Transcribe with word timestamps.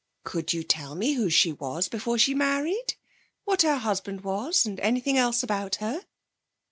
'Could 0.23 0.51
you 0.51 0.63
tell 0.63 0.95
me 0.95 1.13
who 1.13 1.29
she 1.29 1.51
was 1.53 1.87
before 1.87 2.17
she 2.17 2.33
married? 2.33 2.95
What 3.45 3.61
her 3.61 3.75
husband 3.77 4.21
was, 4.23 4.65
and 4.65 4.79
anything 4.79 5.15
else 5.15 5.43
about 5.43 5.75
her? 5.75 6.07